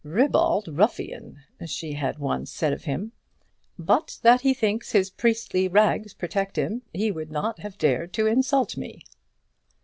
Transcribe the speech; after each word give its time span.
"Ribald 0.03 0.67
ruffian," 0.67 1.43
she 1.67 1.91
had 1.93 2.17
once 2.17 2.49
said 2.51 2.73
of 2.73 2.85
him; 2.85 3.11
"but 3.77 4.17
that 4.23 4.41
he 4.41 4.51
thinks 4.51 4.93
his 4.93 5.11
priestly 5.11 5.67
rags 5.67 6.15
protect 6.15 6.55
him, 6.57 6.81
he 6.91 7.11
would 7.11 7.29
not 7.29 7.59
have 7.59 7.77
dared 7.77 8.11
to 8.13 8.25
insult 8.25 8.75
me." 8.75 9.03